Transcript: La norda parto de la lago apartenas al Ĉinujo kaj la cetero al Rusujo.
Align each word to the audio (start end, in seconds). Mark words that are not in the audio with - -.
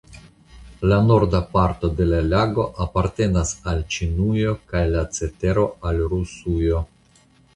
La 0.91 0.97
norda 1.09 1.41
parto 1.51 1.89
de 1.99 2.07
la 2.13 2.21
lago 2.29 2.65
apartenas 2.87 3.51
al 3.73 3.83
Ĉinujo 3.95 4.55
kaj 4.73 4.83
la 4.95 5.05
cetero 5.19 5.67
al 5.91 6.01
Rusujo. 6.15 6.83